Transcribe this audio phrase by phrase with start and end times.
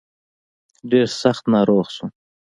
[0.91, 2.09] ډېر سخت ناروغ شوم.